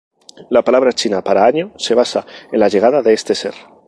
La 0.49 0.63
palabra 0.63 0.93
china 0.93 1.21
para 1.23 1.45
"año" 1.45 1.73
se 1.77 1.93
basa 1.93 2.25
en 2.51 2.59
la 2.59 2.69
llegada 2.69 3.03
de 3.03 3.13
este 3.13 3.35
ser. 3.35 3.53